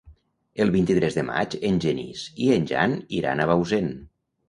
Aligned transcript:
El 0.65 0.71
vint-i-tres 0.75 1.17
de 1.19 1.25
maig 1.27 1.55
en 1.71 1.79
Genís 1.85 2.25
i 2.49 2.51
en 2.59 2.69
Jan 2.75 2.99
iran 3.23 3.47
a 3.49 3.53
Bausen. 3.55 3.97